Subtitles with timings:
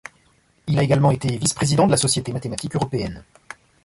[0.65, 3.23] Il a également été vice-président de la Société mathématique européenne.